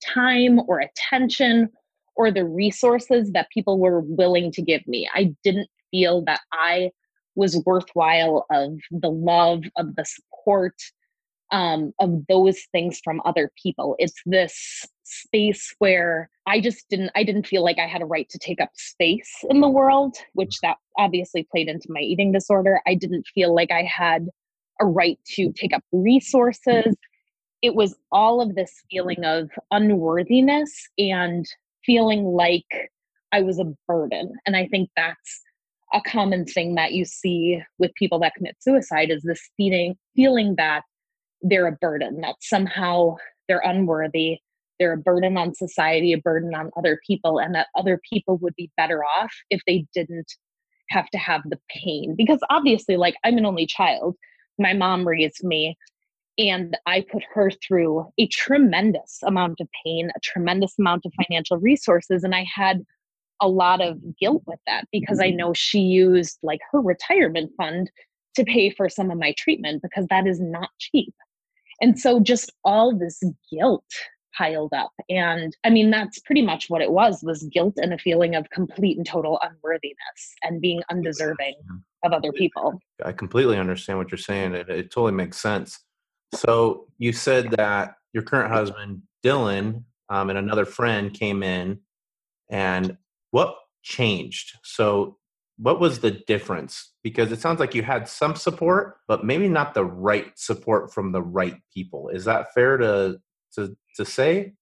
[0.01, 1.69] time or attention
[2.15, 5.09] or the resources that people were willing to give me.
[5.13, 6.91] I didn't feel that I
[7.35, 10.75] was worthwhile of the love, of the support,
[11.55, 13.95] um, of those things from other people.
[13.97, 18.27] It's this space where I just didn't I didn't feel like I had a right
[18.29, 22.81] to take up space in the world, which that obviously played into my eating disorder.
[22.85, 24.27] I didn't feel like I had
[24.81, 26.93] a right to take up resources.
[27.61, 31.45] It was all of this feeling of unworthiness and
[31.85, 32.91] feeling like
[33.31, 34.33] I was a burden.
[34.45, 35.41] And I think that's
[35.93, 40.55] a common thing that you see with people that commit suicide is this feeling feeling
[40.57, 40.83] that
[41.45, 43.15] they're a burden, that somehow
[43.47, 44.39] they're unworthy,
[44.79, 48.55] they're a burden on society, a burden on other people, and that other people would
[48.55, 50.33] be better off if they didn't
[50.89, 52.15] have to have the pain.
[52.17, 54.15] Because obviously, like, I'm an only child.
[54.57, 55.77] My mom raised me,
[56.37, 61.57] and I put her through a tremendous amount of pain, a tremendous amount of financial
[61.57, 62.23] resources.
[62.23, 62.81] And I had
[63.41, 65.37] a lot of guilt with that because I mm-hmm.
[65.37, 67.91] know she used like her retirement fund
[68.35, 71.13] to pay for some of my treatment because that is not cheap.
[71.81, 73.85] And so just all this guilt
[74.37, 74.91] piled up.
[75.09, 78.49] And i mean that's pretty much what it was was guilt and a feeling of
[78.49, 81.55] complete and total unworthiness and being undeserving
[82.03, 82.79] of other people.
[83.03, 85.79] I completely understand what you're saying it, it totally makes sense.
[86.33, 91.79] So you said that your current husband dylan um, and another friend came in
[92.49, 92.97] and
[93.31, 94.57] what changed?
[94.63, 95.17] So
[95.57, 96.91] what was the difference?
[97.03, 101.11] Because it sounds like you had some support but maybe not the right support from
[101.11, 102.09] the right people.
[102.09, 103.19] Is that fair to
[103.53, 104.53] to to say?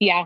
[0.00, 0.24] Yeah.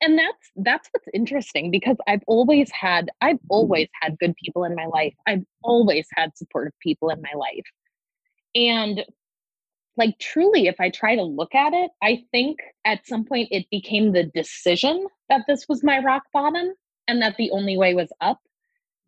[0.00, 3.46] And that's that's what's interesting because i've always had i've mm-hmm.
[3.50, 5.14] always had good people in my life.
[5.26, 7.66] I've always had supportive people in my life.
[8.54, 9.04] And
[9.96, 13.66] like truly if i try to look at it i think at some point it
[13.70, 16.72] became the decision that this was my rock bottom
[17.08, 18.40] and that the only way was up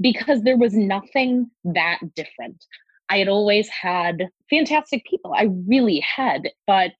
[0.00, 2.64] because there was nothing that different
[3.08, 6.92] i had always had fantastic people i really had but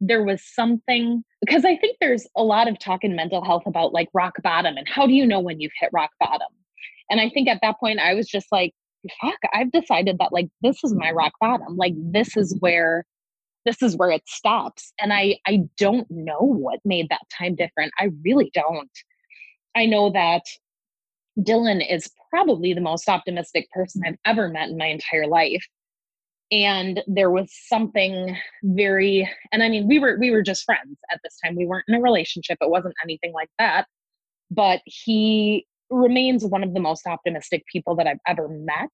[0.00, 3.92] there was something because I think there's a lot of talk in mental health about
[3.92, 6.48] like rock bottom and how do you know when you've hit rock bottom?
[7.10, 8.72] And I think at that point I was just like,
[9.20, 11.76] fuck, I've decided that like this is my rock bottom.
[11.76, 13.04] Like this is where
[13.64, 14.92] this is where it stops.
[15.00, 17.92] And I I don't know what made that time different.
[17.98, 18.90] I really don't.
[19.74, 20.42] I know that
[21.38, 25.64] Dylan is probably the most optimistic person I've ever met in my entire life.
[26.50, 31.20] And there was something very and i mean we were we were just friends at
[31.24, 31.56] this time.
[31.56, 32.58] We weren't in a relationship.
[32.60, 33.86] It wasn't anything like that.
[34.50, 38.90] But he remains one of the most optimistic people that i've ever met.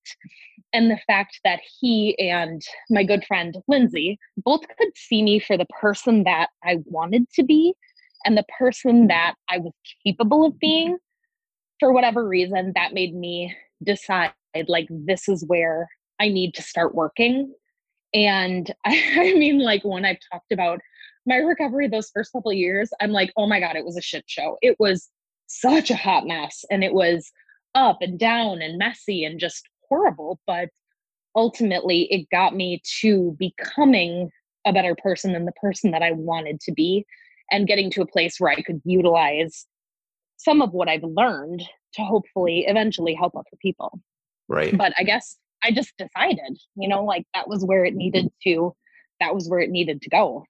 [0.73, 5.59] And the fact that he and my good friend lindsay both could see me for
[5.59, 7.75] the person that i wanted to be
[8.25, 9.73] and the person that i was
[10.05, 10.97] capable of being
[11.83, 14.31] for whatever reason that made me decide
[14.69, 15.89] like this is where
[16.21, 17.53] I need to start working.
[18.15, 20.79] And I, I mean, like when I've talked about
[21.27, 24.23] my recovery those first couple years, I'm like, oh my God, it was a shit
[24.29, 24.59] show.
[24.63, 25.09] It was
[25.49, 27.33] such a hot mess and it was
[27.75, 30.39] up and down and messy and just horrible.
[30.47, 30.69] But
[31.35, 34.31] ultimately it got me to becoming
[34.65, 37.05] a better person than the person that I wanted to be
[37.51, 39.67] and getting to a place where I could utilize
[40.43, 41.63] some of what I've learned
[41.95, 44.01] to hopefully eventually help other people.
[44.49, 44.77] Right.
[44.77, 48.75] But I guess I just decided, you know, like that was where it needed to
[49.23, 50.45] that was where it needed to go.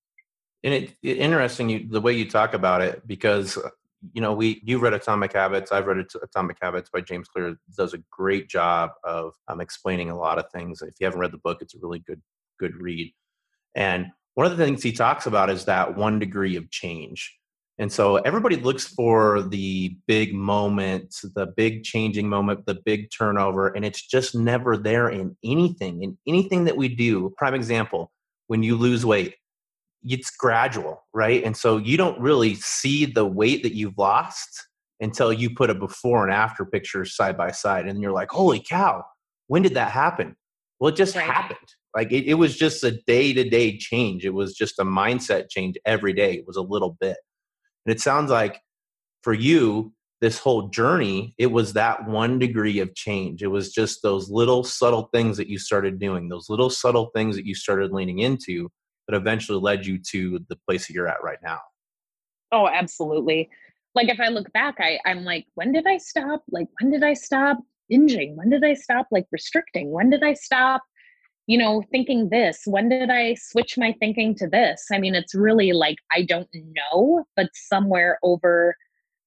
[0.65, 3.59] And it, it interesting you the way you talk about it because
[4.13, 7.57] you know we you read Atomic Habits, I've read Atomic Habits by James Clear.
[7.77, 10.81] Does a great job of um, explaining a lot of things.
[10.83, 12.23] If you haven't read the book, it's a really good
[12.59, 13.13] good read.
[13.75, 17.37] And one of the things he talks about is that one degree of change.
[17.79, 23.69] And so everybody looks for the big moment, the big changing moment, the big turnover,
[23.69, 27.33] and it's just never there in anything, in anything that we do.
[27.37, 28.13] Prime example,
[28.47, 29.37] when you lose weight,
[30.05, 31.43] it's gradual, right?
[31.45, 34.67] And so you don't really see the weight that you've lost
[35.01, 37.89] until you put a before and after picture side by side.
[37.89, 39.05] And you're like, holy cow,
[39.47, 40.37] when did that happen?
[40.79, 41.25] Well, it just right.
[41.25, 41.59] happened.
[41.95, 44.25] Like it, it was just a day to day change.
[44.25, 46.35] It was just a mindset change every day.
[46.35, 47.17] It was a little bit.
[47.87, 48.61] And it sounds like
[49.23, 53.43] for you, this whole journey, it was that one degree of change.
[53.43, 57.35] It was just those little subtle things that you started doing, those little subtle things
[57.35, 58.71] that you started leaning into
[59.09, 61.59] that eventually led you to the place that you're at right now.
[62.53, 63.51] Oh, absolutely.
[63.97, 66.45] Like if I look back, I, I'm like, when did I stop?
[66.51, 67.59] Like, when did I stop
[67.91, 68.37] binging?
[68.37, 69.91] When did I stop like restricting?
[69.91, 70.83] When did I stop
[71.47, 72.63] you know, thinking this?
[72.67, 74.87] When did I switch my thinking to this?
[74.93, 78.77] I mean, it's really like I don't know, but somewhere over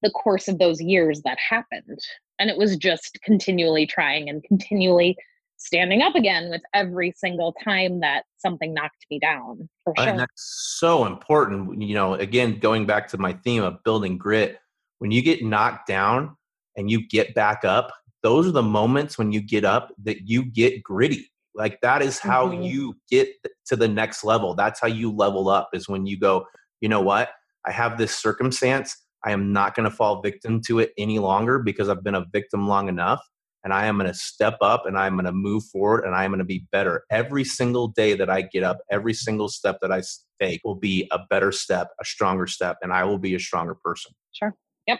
[0.01, 1.99] the course of those years that happened.
[2.39, 5.17] And it was just continually trying and continually
[5.57, 9.69] standing up again with every single time that something knocked me down.
[9.83, 10.07] For sure.
[10.07, 11.81] And that's so important.
[11.81, 14.59] You know, again, going back to my theme of building grit,
[14.99, 16.35] when you get knocked down
[16.75, 20.43] and you get back up, those are the moments when you get up that you
[20.43, 22.63] get gritty like that is how mm-hmm.
[22.63, 23.29] you get
[23.67, 24.55] to the next level.
[24.55, 26.45] That's how you level up is when you go,
[26.81, 27.29] you know what?
[27.65, 28.95] I have this circumstance.
[29.23, 32.25] I am not going to fall victim to it any longer because I've been a
[32.31, 33.21] victim long enough.
[33.63, 36.29] And I am going to step up and I'm going to move forward and I'm
[36.29, 37.03] going to be better.
[37.09, 40.03] Every single day that I get up, every single step that I
[40.39, 43.73] take will be a better step, a stronger step, and I will be a stronger
[43.73, 44.11] person.
[44.33, 44.53] Sure.
[44.85, 44.99] Yep.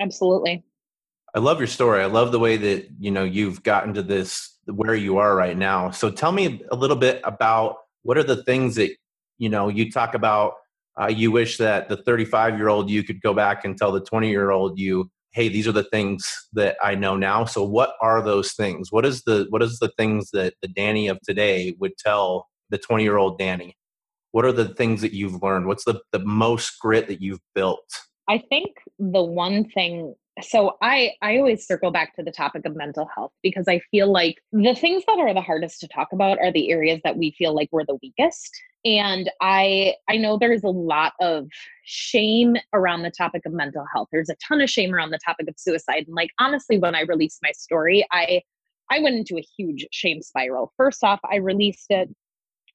[0.00, 0.64] Absolutely.
[1.34, 2.00] I love your story.
[2.00, 5.56] I love the way that, you know, you've gotten to this where you are right
[5.56, 5.90] now.
[5.90, 8.90] So tell me a little bit about what are the things that
[9.38, 10.54] you know you talk about.
[11.00, 14.00] Uh, you wish that the 35 year old you could go back and tell the
[14.00, 17.44] 20 year old you, hey, these are the things that I know now.
[17.44, 18.90] So what are those things?
[18.90, 22.78] What is the what is the things that the Danny of today would tell the
[22.78, 23.76] 20 year old Danny?
[24.32, 25.66] What are the things that you've learned?
[25.66, 27.88] What's the the most grit that you've built?
[28.28, 32.76] I think the one thing so i i always circle back to the topic of
[32.76, 36.38] mental health because i feel like the things that are the hardest to talk about
[36.38, 38.50] are the areas that we feel like we're the weakest.
[38.84, 41.46] And i i know there's a lot of
[41.84, 44.08] shame around the topic of mental health.
[44.12, 46.04] There's a ton of shame around the topic of suicide.
[46.06, 48.42] And like honestly when i released my story i
[48.90, 50.72] i went into a huge shame spiral.
[50.76, 52.08] First off i released it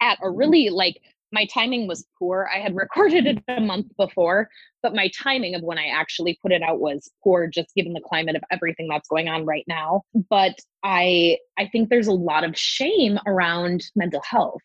[0.01, 0.38] at a mm-hmm.
[0.38, 1.01] really like
[1.32, 2.50] my timing was poor.
[2.54, 4.50] I had recorded it a month before,
[4.82, 8.02] but my timing of when I actually put it out was poor just given the
[8.02, 10.04] climate of everything that's going on right now.
[10.30, 14.62] But I I think there's a lot of shame around mental health.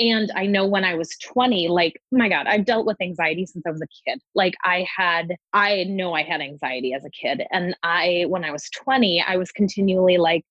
[0.00, 3.64] And I know when I was 20, like, my God, I've dealt with anxiety since
[3.66, 4.20] I was a kid.
[4.34, 7.42] Like, I had, I know I had anxiety as a kid.
[7.52, 10.44] And I, when I was 20, I was continually like,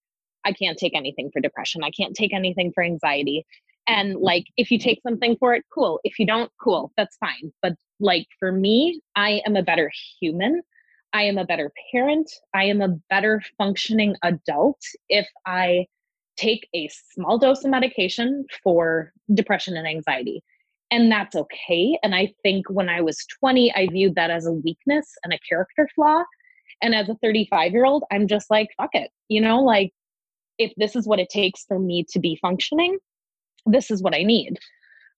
[0.46, 1.84] I can't take anything for depression.
[1.84, 3.46] I can't take anything for anxiety
[3.88, 6.00] and like if you take something for it cool.
[6.04, 7.52] If you don't cool that's fine.
[7.62, 10.62] But like for me i am a better human.
[11.14, 12.32] I am a better parent.
[12.54, 15.86] I am a better functioning adult if i
[16.38, 20.42] take a small dose of medication for depression and anxiety.
[20.90, 21.98] And that's okay.
[22.04, 25.40] And i think when i was 20 i viewed that as a weakness and a
[25.48, 26.24] character flaw.
[26.84, 29.62] And as a 35 year old i'm just like fuck it you know?
[29.62, 29.92] Like
[30.58, 32.98] if this is what it takes for me to be functioning
[33.66, 34.60] this is what I need.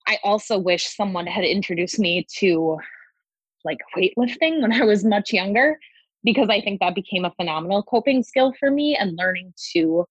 [0.07, 2.77] I also wish someone had introduced me to
[3.63, 5.79] like weightlifting when I was much younger
[6.23, 10.05] because I think that became a phenomenal coping skill for me and learning to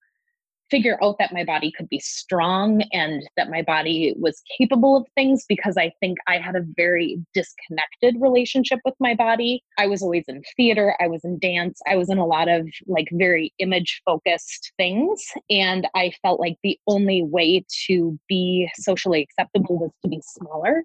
[0.72, 5.06] figure out that my body could be strong and that my body was capable of
[5.14, 9.62] things because I think I had a very disconnected relationship with my body.
[9.76, 12.66] I was always in theater, I was in dance, I was in a lot of
[12.86, 15.22] like very image focused things.
[15.50, 20.84] And I felt like the only way to be socially acceptable was to be smaller.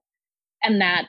[0.63, 1.07] And that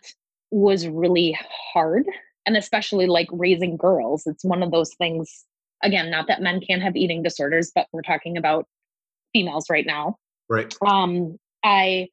[0.53, 1.37] was really
[1.73, 2.05] hard.
[2.47, 5.47] And especially like raising girls, it's one of those things
[5.83, 8.67] again, not that men can't have eating disorders, but we're talking about
[9.33, 10.17] females right now.
[10.49, 10.75] Right.
[10.87, 12.09] Um, I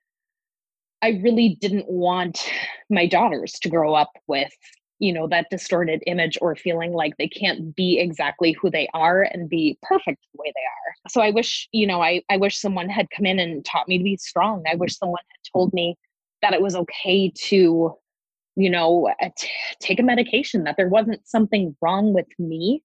[1.01, 2.49] I really didn't want
[2.89, 4.51] my daughters to grow up with
[4.99, 9.24] you know that distorted image or feeling like they can't be exactly who they are
[9.24, 12.57] and be perfect the way they are so i wish you know i, I wish
[12.57, 15.74] someone had come in and taught me to be strong i wish someone had told
[15.74, 15.97] me
[16.41, 17.93] that it was okay to
[18.55, 19.49] you know t-
[19.82, 22.82] take a medication that there wasn't something wrong with me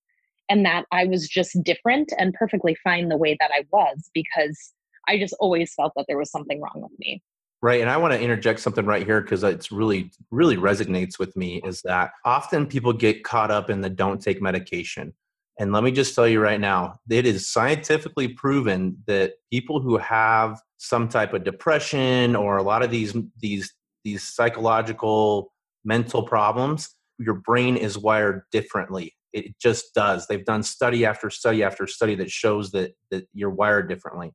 [0.51, 4.73] and that i was just different and perfectly fine the way that i was because
[5.09, 7.23] i just always felt that there was something wrong with me
[7.63, 7.83] Right.
[7.83, 11.61] And I want to interject something right here because it's really, really resonates with me
[11.63, 15.13] is that often people get caught up in the don't take medication.
[15.59, 19.99] And let me just tell you right now, it is scientifically proven that people who
[19.99, 23.71] have some type of depression or a lot of these these
[24.03, 25.53] these psychological
[25.85, 26.89] mental problems,
[27.19, 29.15] your brain is wired differently.
[29.33, 30.27] It just does.
[30.27, 34.33] They've done study after study after study that shows that that you're wired differently.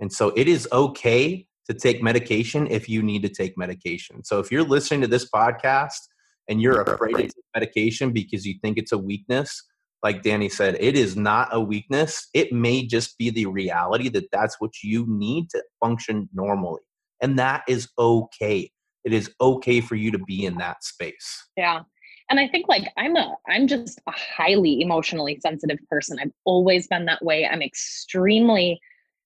[0.00, 4.24] And so it is okay to take medication if you need to take medication.
[4.24, 5.98] So if you're listening to this podcast
[6.48, 9.64] and you're afraid to take medication because you think it's a weakness,
[10.02, 12.28] like Danny said, it is not a weakness.
[12.32, 16.82] It may just be the reality that that's what you need to function normally.
[17.20, 18.70] And that is okay.
[19.04, 21.48] It is okay for you to be in that space.
[21.56, 21.82] Yeah.
[22.30, 26.18] And I think like I'm a I'm just a highly emotionally sensitive person.
[26.20, 27.46] I've always been that way.
[27.46, 28.80] I'm extremely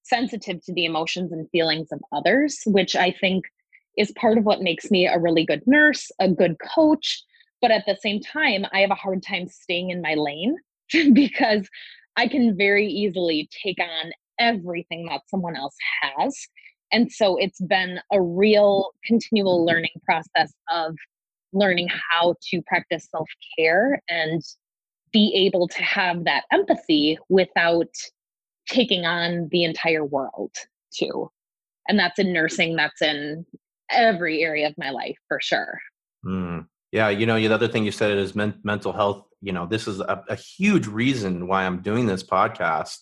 [0.04, 3.44] sensitive to the emotions and feelings of others, which I think
[3.96, 7.22] is part of what makes me a really good nurse, a good coach.
[7.60, 10.56] But at the same time, I have a hard time staying in my lane
[11.12, 11.68] because
[12.16, 16.36] I can very easily take on everything that someone else has.
[16.92, 20.94] And so it's been a real continual learning process of
[21.52, 23.28] learning how to practice self
[23.58, 24.42] care and
[25.12, 27.94] be able to have that empathy without
[28.68, 30.52] taking on the entire world
[30.92, 31.30] too.
[31.88, 33.44] And that's in nursing, that's in
[33.90, 35.78] every area of my life for sure.
[36.24, 36.66] Mm.
[36.92, 39.24] Yeah, you know, the other thing you said is men- mental health.
[39.40, 42.98] You know, this is a, a huge reason why I'm doing this podcast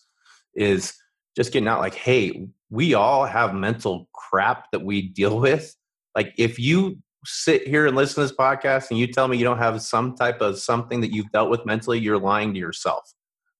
[0.54, 0.94] is
[1.36, 5.74] just getting out like, hey, we all have mental crap that we deal with.
[6.14, 9.44] Like, if you sit here and listen to this podcast and you tell me you
[9.44, 13.12] don't have some type of something that you've dealt with mentally, you're lying to yourself.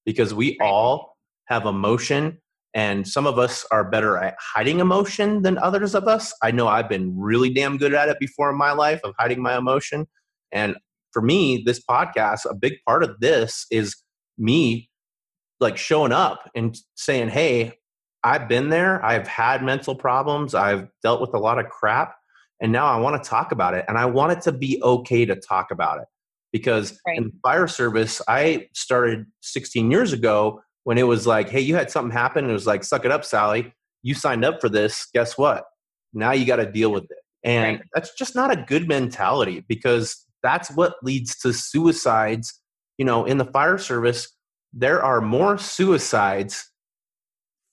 [0.07, 2.39] Because we all have emotion
[2.73, 6.33] and some of us are better at hiding emotion than others of us.
[6.43, 9.43] I know i've been really damn good at it before in my life of hiding
[9.43, 10.07] my emotion.
[10.53, 10.77] And
[11.13, 13.97] for me this podcast a big part of this is
[14.39, 14.89] me
[15.59, 17.73] like showing up and saying hey
[18.23, 19.05] i've been there.
[19.05, 20.55] I've had mental problems.
[20.55, 22.15] I've dealt with a lot of crap
[22.61, 25.25] and now i want to talk about it and i want it to be okay
[25.25, 26.07] to talk about it
[26.53, 27.19] because right.
[27.19, 31.91] in fire service i started 16 years ago when it was like, hey, you had
[31.91, 33.73] something happen, and it was like, suck it up, Sally.
[34.03, 35.07] You signed up for this.
[35.13, 35.65] Guess what?
[36.13, 37.19] Now you got to deal with it.
[37.45, 37.87] And right.
[37.95, 42.61] that's just not a good mentality because that's what leads to suicides.
[42.99, 44.29] You know, in the fire service,
[44.73, 46.71] there are more suicides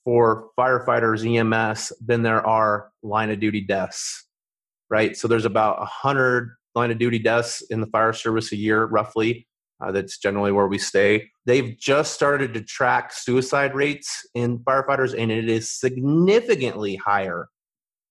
[0.05, 4.26] for firefighters, EMS, than there are line of duty deaths,
[4.89, 5.15] right?
[5.15, 9.47] So there's about 100 line of duty deaths in the fire service a year, roughly.
[9.79, 11.29] Uh, that's generally where we stay.
[11.45, 17.47] They've just started to track suicide rates in firefighters, and it is significantly higher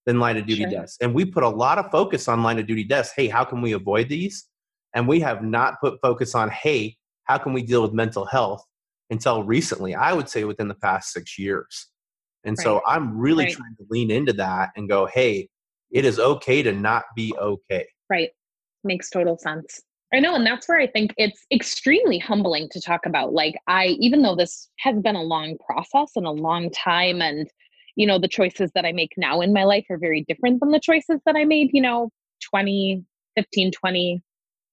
[0.05, 0.71] than line of duty sure.
[0.71, 0.97] deaths.
[1.01, 3.11] And we put a lot of focus on line of duty deaths.
[3.17, 4.47] Hey, how can we avoid these?
[4.95, 8.65] And we have not put focus on, hey, how can we deal with mental health
[9.11, 9.95] until recently?
[9.95, 11.89] I would say within the past six years.
[12.45, 12.65] And right.
[12.65, 13.53] so I'm really right.
[13.53, 15.49] trying to lean into that and go, hey,
[15.91, 17.87] it is okay to not be okay.
[18.11, 18.31] Right.
[18.85, 19.83] Makes total sense.
[20.15, 20.35] I know.
[20.35, 23.33] And that's where I think it's extremely humbling to talk about.
[23.33, 27.49] Like, I, even though this has been a long process and a long time, and,
[27.97, 30.71] you know, the choices that I make now in my life are very different than
[30.71, 32.11] the choices that I made, you know,
[32.51, 33.05] 20,
[33.37, 34.23] 15, 20,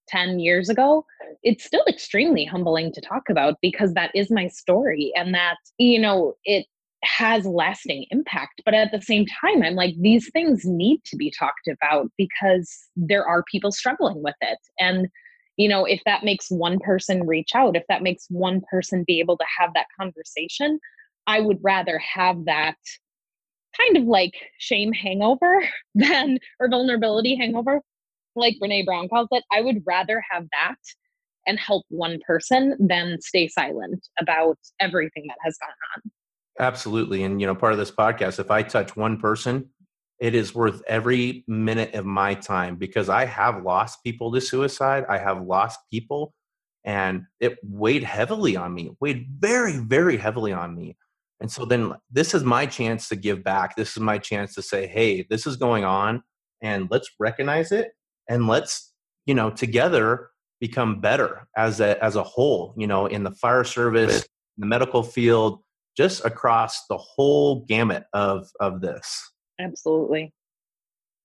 [0.08, 1.06] 10 years ago,
[1.44, 5.12] it's still extremely humbling to talk about because that is my story.
[5.16, 6.66] And that, you know, it,
[7.04, 8.62] has lasting impact.
[8.66, 12.72] But at the same time, I'm like, these things need to be talked about because
[12.96, 14.60] there are people struggling with it.
[14.80, 15.08] And
[15.58, 19.20] you know if that makes one person reach out if that makes one person be
[19.20, 20.80] able to have that conversation
[21.28, 22.78] i would rather have that
[23.80, 27.82] kind of like shame hangover than or vulnerability hangover
[28.36, 30.78] like Brené Brown calls it i would rather have that
[31.46, 36.12] and help one person than stay silent about everything that has gone on
[36.60, 39.70] absolutely and you know part of this podcast if i touch one person
[40.24, 45.04] it is worth every minute of my time because I have lost people to suicide.
[45.10, 46.34] I have lost people,
[46.86, 50.96] and it weighed heavily on me, weighed very, very heavily on me.
[51.42, 53.76] And so then this is my chance to give back.
[53.76, 56.24] This is my chance to say, hey, this is going on
[56.62, 57.92] and let's recognize it
[58.30, 58.94] and let's,
[59.26, 60.30] you know, together
[60.62, 64.26] become better as a as a whole, you know, in the fire service,
[64.58, 65.60] the medical field,
[65.96, 69.32] just across the whole gamut of of this.
[69.60, 70.34] Absolutely.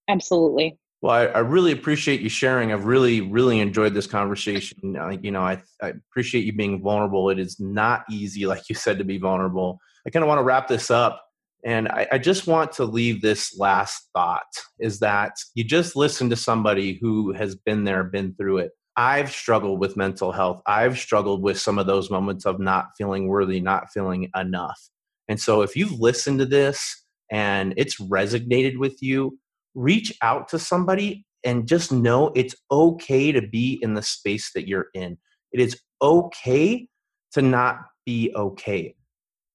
[0.08, 0.78] Absolutely.
[1.00, 2.72] Well, I, I, really appreciate you sharing.
[2.72, 4.96] I've really, really enjoyed this conversation.
[4.96, 7.30] Uh, you know, I, I, appreciate you being vulnerable.
[7.30, 9.78] It is not easy, like you said, to be vulnerable.
[10.06, 11.24] I kind of want to wrap this up.
[11.64, 14.46] And I, I just want to leave this last thought
[14.80, 18.72] is that you just listen to somebody who has been there, been through it.
[18.98, 20.60] I've struggled with mental health.
[20.66, 24.90] I've struggled with some of those moments of not feeling worthy, not feeling enough.
[25.28, 29.38] And so if you've listened to this and it's resonated with you,
[29.76, 34.66] reach out to somebody and just know it's okay to be in the space that
[34.66, 35.16] you're in.
[35.52, 36.88] It is okay
[37.34, 38.96] to not be okay.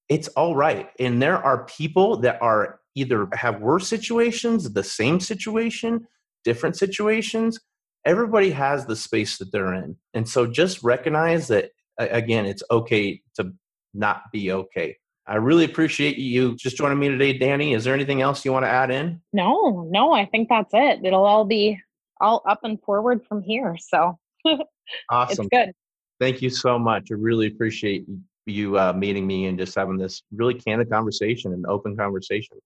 [0.07, 0.87] It's all right.
[0.99, 6.07] And there are people that are either have worse situations, the same situation,
[6.45, 7.59] different situations.
[8.05, 9.95] Everybody has the space that they're in.
[10.13, 13.53] And so just recognize that, again, it's okay to
[13.93, 14.97] not be okay.
[15.25, 17.73] I really appreciate you just joining me today, Danny.
[17.73, 19.21] Is there anything else you want to add in?
[19.31, 20.99] No, no, I think that's it.
[21.03, 21.79] It'll all be
[22.19, 23.77] all up and forward from here.
[23.79, 24.17] So
[25.09, 25.45] awesome.
[25.45, 25.73] It's good.
[26.19, 27.07] Thank you so much.
[27.11, 28.05] I really appreciate
[28.45, 32.57] you uh, meeting me and just having this really candid conversation and open conversation.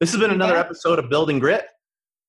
[0.00, 1.66] This has been another episode of Building Grit.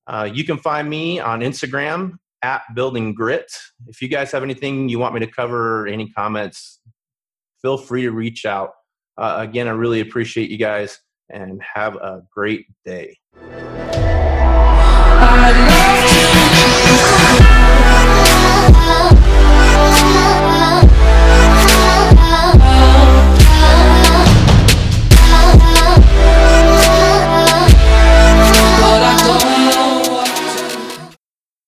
[0.06, 3.50] Uh, you can find me on Instagram at Building Grit.
[3.86, 6.80] If you guys have anything you want me to cover, any comments,
[7.62, 8.70] feel free to reach out.
[9.16, 10.98] Uh, again, I really appreciate you guys
[11.30, 13.16] and have a great day.
[18.76, 19.13] I